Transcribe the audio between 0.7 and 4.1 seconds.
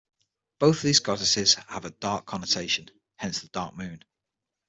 of these goddesses have a Dark connotation, hence the Dark Moon.